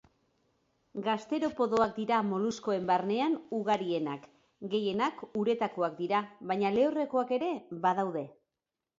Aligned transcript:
Gasteropodoak 1.07 1.91
dira 1.97 2.21
moluskuen 2.29 2.87
barnean 2.91 3.35
ugarienak. 3.57 4.23
Gehienak 4.71 5.21
uretakoak 5.41 5.99
dira, 5.99 6.23
baina 6.53 6.73
lehorrekoak 6.79 7.35
ere 7.37 7.51
badaude. 7.85 8.25